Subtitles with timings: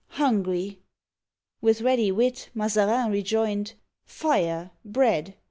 [0.17, 0.79] hungry!
[1.61, 4.71] With ready wit Mazarin rejoined, Fire!
[4.83, 5.35] bread